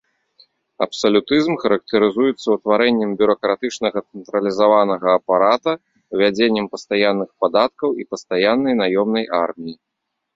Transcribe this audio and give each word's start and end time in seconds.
Абсалютызм 0.83 1.53
характарызуецца 1.63 2.53
утварэннем 2.55 3.11
бюракратычнага 3.19 3.99
цэнтралізаванага 4.09 5.09
апарата, 5.19 5.73
увядзеннем 6.17 6.65
пастаянных 6.77 7.29
падаткаў 7.45 7.89
і 8.05 8.07
пастаяннай 8.15 8.73
наёмнай 8.81 9.25
арміі. 9.43 9.77